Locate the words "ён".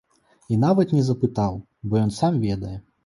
2.05-2.11